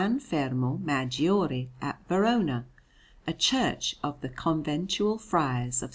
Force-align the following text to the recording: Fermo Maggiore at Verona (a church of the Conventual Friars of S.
Fermo 0.19 0.79
Maggiore 0.79 1.69
at 1.79 2.01
Verona 2.07 2.65
(a 3.27 3.33
church 3.33 3.97
of 4.01 4.19
the 4.21 4.29
Conventual 4.29 5.19
Friars 5.19 5.83
of 5.83 5.89
S. 5.89 5.89